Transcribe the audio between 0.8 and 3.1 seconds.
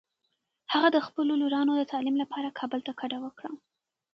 د خپلو لورانو د تعلیم لپاره کابل ته